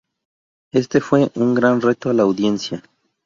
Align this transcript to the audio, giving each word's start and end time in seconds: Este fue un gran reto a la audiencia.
Este 0.73 0.99
fue 0.99 1.29
un 1.35 1.53
gran 1.53 1.79
reto 1.79 2.09
a 2.09 2.13
la 2.13 2.23
audiencia. 2.23 2.81